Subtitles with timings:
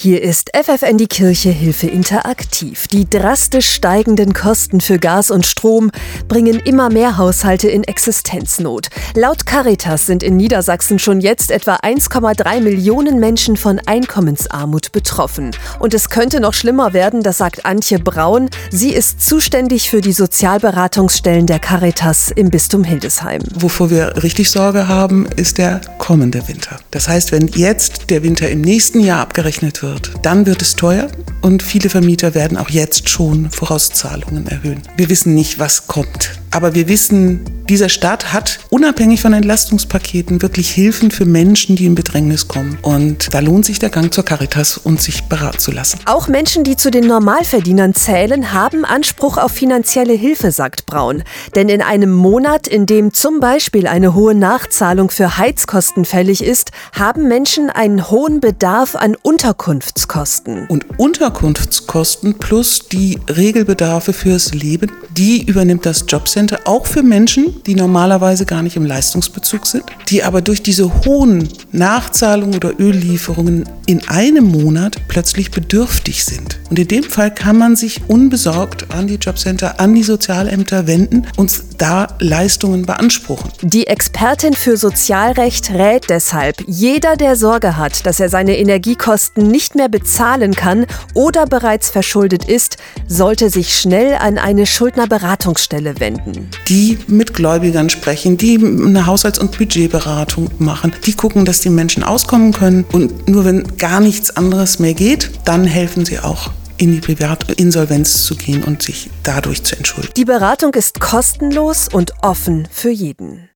[0.00, 2.86] Hier ist FFN die Kirche Hilfe interaktiv.
[2.86, 5.90] Die drastisch steigenden Kosten für Gas und Strom
[6.28, 8.90] bringen immer mehr Haushalte in Existenznot.
[9.16, 15.50] Laut Caritas sind in Niedersachsen schon jetzt etwa 1,3 Millionen Menschen von Einkommensarmut betroffen.
[15.80, 18.50] Und es könnte noch schlimmer werden, das sagt Antje Braun.
[18.70, 23.42] Sie ist zuständig für die Sozialberatungsstellen der Caritas im Bistum Hildesheim.
[23.52, 26.78] Wovor wir richtig Sorge haben, ist der kommende Winter.
[26.92, 30.76] Das heißt, wenn jetzt der Winter im nächsten Jahr abgerechnet wird, wird, dann wird es
[30.76, 31.08] teuer
[31.40, 34.82] und viele Vermieter werden auch jetzt schon Vorauszahlungen erhöhen.
[34.96, 36.37] Wir wissen nicht, was kommt.
[36.50, 41.94] Aber wir wissen, dieser Staat hat unabhängig von Entlastungspaketen wirklich Hilfen für Menschen, die in
[41.94, 42.78] Bedrängnis kommen.
[42.80, 46.00] Und da lohnt sich der Gang zur Caritas und sich beraten zu lassen.
[46.06, 51.22] Auch Menschen, die zu den Normalverdienern zählen, haben Anspruch auf finanzielle Hilfe, sagt Braun.
[51.54, 56.70] Denn in einem Monat, in dem zum Beispiel eine hohe Nachzahlung für Heizkosten fällig ist,
[56.92, 60.66] haben Menschen einen hohen Bedarf an Unterkunftskosten.
[60.68, 67.62] Und Unterkunftskosten plus die Regelbedarfe fürs Leben, die übernimmt das Jobcenter Center auch für Menschen,
[67.64, 73.68] die normalerweise gar nicht im Leistungsbezug sind, die aber durch diese hohen Nachzahlungen oder Öllieferungen
[73.86, 76.60] in einem Monat plötzlich bedürftig sind.
[76.70, 81.26] Und in dem Fall kann man sich unbesorgt an die Jobcenter, an die Sozialämter wenden
[81.36, 83.50] und da Leistungen beanspruchen.
[83.62, 89.74] Die Expertin für Sozialrecht rät deshalb, jeder, der Sorge hat, dass er seine Energiekosten nicht
[89.74, 92.76] mehr bezahlen kann oder bereits verschuldet ist,
[93.18, 96.48] sollte sich schnell an eine Schuldnerberatungsstelle wenden.
[96.68, 102.04] Die mit Gläubigern sprechen, die eine Haushalts- und Budgetberatung machen, die gucken, dass die Menschen
[102.04, 102.84] auskommen können.
[102.92, 108.24] Und nur wenn gar nichts anderes mehr geht, dann helfen sie auch in die Privatinsolvenz
[108.24, 110.14] zu gehen und sich dadurch zu entschuldigen.
[110.16, 113.50] Die Beratung ist kostenlos und offen für jeden.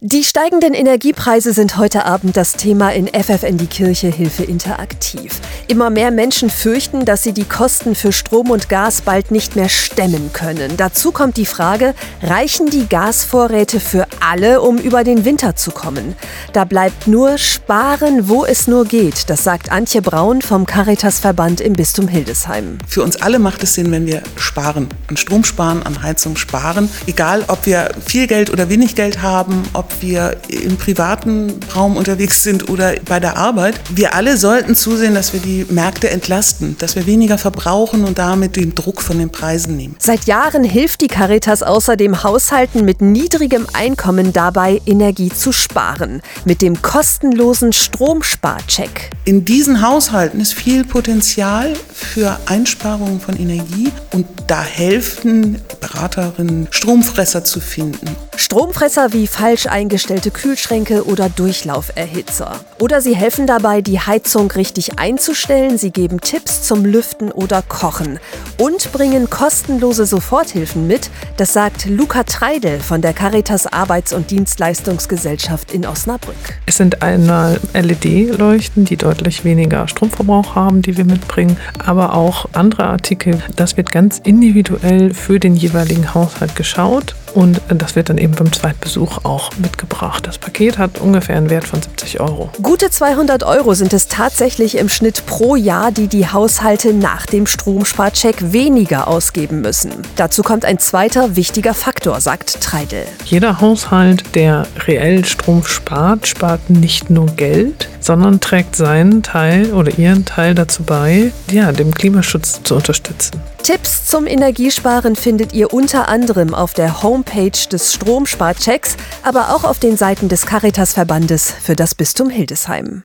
[0.00, 5.40] Die steigenden Energiepreise sind heute Abend das Thema in FFN die Kirche Hilfe interaktiv.
[5.66, 9.68] Immer mehr Menschen fürchten, dass sie die Kosten für Strom und Gas bald nicht mehr
[9.68, 10.76] stemmen können.
[10.76, 16.14] Dazu kommt die Frage, reichen die Gasvorräte für alle, um über den Winter zu kommen?
[16.52, 19.28] Da bleibt nur sparen, wo es nur geht.
[19.28, 22.78] Das sagt Antje Braun vom Caritas-Verband im Bistum Hildesheim.
[22.86, 24.88] Für uns alle macht es Sinn, wenn wir sparen.
[25.08, 26.88] An Strom sparen, an Heizung sparen.
[27.08, 31.96] Egal, ob wir viel Geld oder wenig Geld haben, ob ob wir im privaten Raum
[31.96, 33.80] unterwegs sind oder bei der Arbeit.
[33.90, 38.56] Wir alle sollten zusehen, dass wir die Märkte entlasten, dass wir weniger verbrauchen und damit
[38.56, 39.96] den Druck von den Preisen nehmen.
[39.98, 46.22] Seit Jahren hilft die Caritas außerdem Haushalten mit niedrigem Einkommen dabei, Energie zu sparen.
[46.44, 49.10] Mit dem kostenlosen Stromsparcheck.
[49.24, 57.44] In diesen Haushalten ist viel Potenzial für Einsparungen von Energie und da helfen Beraterinnen, Stromfresser
[57.44, 58.16] zu finden.
[58.38, 62.52] Stromfresser wie falsch eingestellte Kühlschränke oder Durchlauferhitzer.
[62.78, 68.20] Oder sie helfen dabei, die Heizung richtig einzustellen, sie geben Tipps zum Lüften oder Kochen
[68.56, 75.72] und bringen kostenlose Soforthilfen mit, das sagt Luca Treidel von der Caritas Arbeits- und Dienstleistungsgesellschaft
[75.72, 76.36] in Osnabrück.
[76.64, 82.84] Es sind einmal LED-Leuchten, die deutlich weniger Stromverbrauch haben, die wir mitbringen, aber auch andere
[82.84, 83.42] Artikel.
[83.56, 88.52] Das wird ganz individuell für den jeweiligen Haushalt geschaut und das wird dann eben beim
[88.52, 90.26] Zweitbesuch auch mitgebracht.
[90.26, 92.50] Das Paket hat ungefähr einen Wert von 70 Euro.
[92.62, 97.46] Gute 200 Euro sind es tatsächlich im Schnitt pro Jahr, die die Haushalte nach dem
[97.46, 99.92] Stromsparcheck weniger ausgeben müssen.
[100.16, 103.04] Dazu kommt ein zweiter wichtiger Faktor, sagt Treidel.
[103.24, 109.98] Jeder Haushalt, der reell Strom spart, spart nicht nur Geld, sondern trägt seinen Teil oder
[109.98, 113.40] ihren Teil dazu bei, ja, dem Klimaschutz zu unterstützen.
[113.62, 119.78] Tipps zum Energiesparen findet ihr unter anderem auf der Homepage des Stromsparchecks, aber auch auf
[119.78, 123.02] den Seiten des Caritas-Verbandes für das Bistum Hildesheim.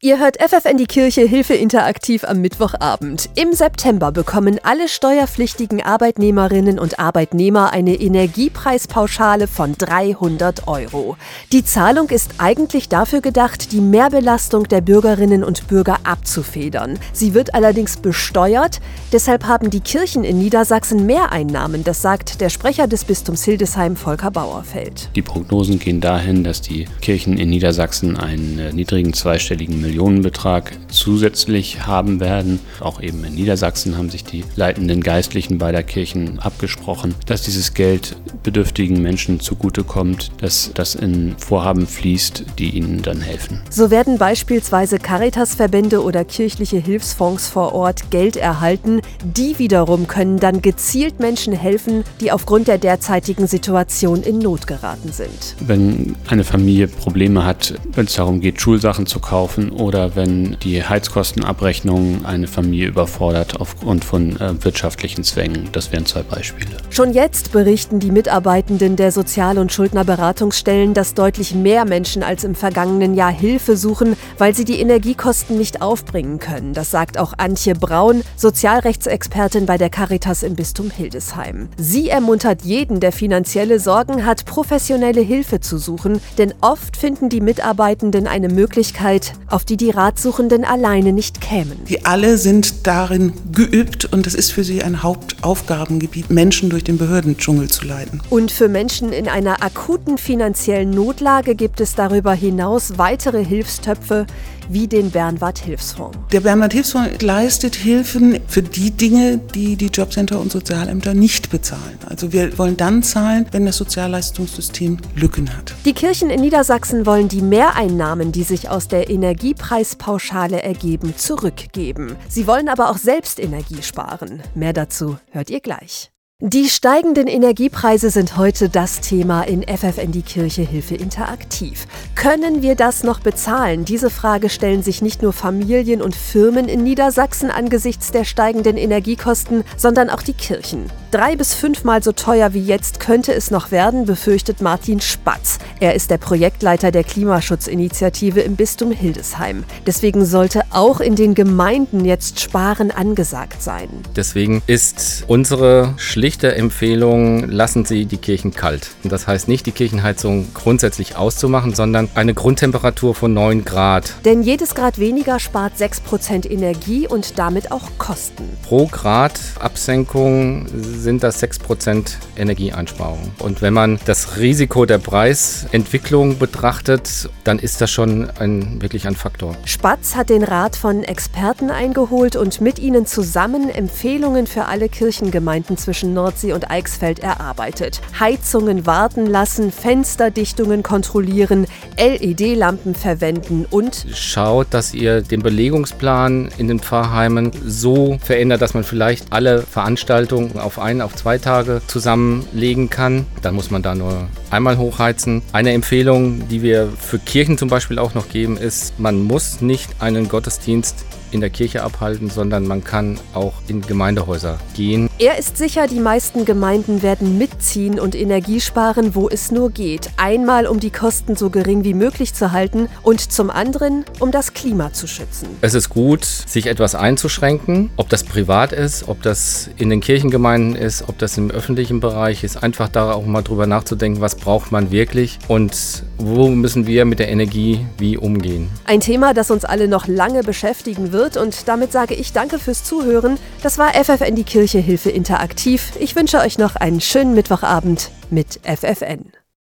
[0.00, 3.30] Ihr hört FFN die Kirche Hilfe interaktiv am Mittwochabend.
[3.34, 11.16] Im September bekommen alle steuerpflichtigen Arbeitnehmerinnen und Arbeitnehmer eine Energiepreispauschale von 300 Euro.
[11.50, 17.00] Die Zahlung ist eigentlich dafür gedacht, die Mehrbelastung der Bürgerinnen und Bürger abzufedern.
[17.12, 18.78] Sie wird allerdings besteuert,
[19.10, 24.30] deshalb haben die Kirchen in Niedersachsen Mehreinnahmen, das sagt der Sprecher des Bistums Hildesheim Volker
[24.30, 25.10] Bauerfeld.
[25.16, 31.86] Die Prognosen gehen dahin, dass die Kirchen in Niedersachsen einen äh, niedrigen zweistelligen Millionenbetrag zusätzlich
[31.86, 32.60] haben werden.
[32.80, 38.16] Auch eben in Niedersachsen haben sich die leitenden Geistlichen beider Kirchen abgesprochen, dass dieses Geld
[38.42, 43.62] bedürftigen Menschen zugutekommt, dass das in Vorhaben fließt, die ihnen dann helfen.
[43.70, 49.00] So werden beispielsweise Caritas-Verbände oder kirchliche Hilfsfonds vor Ort Geld erhalten.
[49.24, 55.12] Die wiederum können dann gezielt Menschen helfen, die aufgrund der derzeitigen Situation in Not geraten
[55.12, 55.56] sind.
[55.60, 60.82] Wenn eine Familie Probleme hat, wenn es darum geht, Schulsachen zu kaufen oder wenn die
[60.82, 65.68] Heizkostenabrechnung eine Familie überfordert aufgrund von äh, wirtschaftlichen Zwängen.
[65.72, 66.76] Das wären zwei Beispiele.
[66.90, 72.54] Schon jetzt berichten die Mitarbeitenden der Sozial- und Schuldnerberatungsstellen, dass deutlich mehr Menschen als im
[72.54, 76.74] vergangenen Jahr Hilfe suchen, weil sie die Energiekosten nicht aufbringen können.
[76.74, 81.68] Das sagt auch Antje Braun, Sozialrechtsexpertin bei der Caritas im Bistum Hildesheim.
[81.76, 87.40] Sie ermuntert jeden, der finanzielle Sorgen hat, professionelle Hilfe zu suchen, denn oft finden die
[87.40, 91.84] Mitarbeitenden eine Möglichkeit, auf die die Ratsuchenden alleine nicht kämen.
[91.88, 96.98] Die alle sind darin geübt und es ist für sie ein Hauptaufgabengebiet, Menschen durch den
[96.98, 98.20] Behördendschungel zu leiten.
[98.30, 104.26] Und für Menschen in einer akuten finanziellen Notlage gibt es darüber hinaus weitere Hilfstöpfe,
[104.68, 106.16] wie den Bernward Hilfsfonds.
[106.32, 111.98] Der Bernward Hilfsfonds leistet Hilfen für die Dinge, die die Jobcenter und Sozialämter nicht bezahlen.
[112.06, 115.74] Also wir wollen dann zahlen, wenn das Sozialleistungssystem Lücken hat.
[115.84, 122.16] Die Kirchen in Niedersachsen wollen die Mehreinnahmen, die sich aus der Energiepreispauschale ergeben, zurückgeben.
[122.28, 124.42] Sie wollen aber auch selbst Energie sparen.
[124.54, 126.10] Mehr dazu hört ihr gleich.
[126.40, 131.88] Die steigenden Energiepreise sind heute das Thema in FFN die Kirche Hilfe interaktiv.
[132.18, 133.84] Können wir das noch bezahlen?
[133.84, 139.62] Diese Frage stellen sich nicht nur Familien und Firmen in Niedersachsen angesichts der steigenden Energiekosten,
[139.76, 140.90] sondern auch die Kirchen.
[141.12, 145.60] Drei bis fünfmal so teuer wie jetzt könnte es noch werden, befürchtet Martin Spatz.
[145.78, 149.62] Er ist der Projektleiter der Klimaschutzinitiative im Bistum Hildesheim.
[149.86, 153.88] Deswegen sollte auch in den Gemeinden jetzt Sparen angesagt sein.
[154.16, 158.90] Deswegen ist unsere schlichte Empfehlung, lassen Sie die Kirchen kalt.
[159.04, 164.14] Das heißt nicht, die Kirchenheizung grundsätzlich auszumachen, sondern eine Grundtemperatur von 9 Grad.
[164.24, 168.48] Denn jedes Grad weniger spart 6% Energie und damit auch Kosten.
[168.62, 173.32] Pro Grad Absenkung sind das 6% Energieeinsparung.
[173.38, 179.16] Und wenn man das Risiko der Preisentwicklung betrachtet, dann ist das schon ein, wirklich ein
[179.16, 179.56] Faktor.
[179.64, 185.76] Spatz hat den Rat von Experten eingeholt und mit ihnen zusammen Empfehlungen für alle Kirchengemeinden
[185.76, 188.00] zwischen Nordsee und Eichsfeld erarbeitet.
[188.18, 191.66] Heizungen warten lassen, Fensterdichtungen kontrollieren,
[191.98, 198.84] LED-Lampen verwenden und schaut, dass ihr den Belegungsplan in den Pfarrheimen so verändert, dass man
[198.84, 203.26] vielleicht alle Veranstaltungen auf ein, auf zwei Tage zusammenlegen kann.
[203.42, 205.42] Dann muss man da nur einmal hochheizen.
[205.52, 209.90] Eine Empfehlung, die wir für Kirchen zum Beispiel auch noch geben, ist, man muss nicht
[210.00, 215.08] einen Gottesdienst in der Kirche abhalten, sondern man kann auch in Gemeindehäuser gehen.
[215.18, 220.10] Er ist sicher, die meisten Gemeinden werden mitziehen und Energie sparen, wo es nur geht.
[220.16, 224.54] Einmal, um die Kosten so gering wie möglich zu halten und zum anderen, um das
[224.54, 225.48] Klima zu schützen.
[225.60, 230.76] Es ist gut, sich etwas einzuschränken, ob das privat ist, ob das in den Kirchengemeinden
[230.76, 232.62] ist, ob das im öffentlichen Bereich ist.
[232.62, 237.18] Einfach da auch mal drüber nachzudenken, was braucht man wirklich und wo müssen wir mit
[237.18, 238.68] der Energie wie umgehen.
[238.84, 242.84] Ein Thema, das uns alle noch lange beschäftigen wird und damit sage ich danke fürs
[242.84, 243.38] Zuhören.
[243.62, 245.92] Das war FFN die Kirche Hilfe interaktiv.
[245.98, 249.32] Ich wünsche euch noch einen schönen Mittwochabend mit FFN.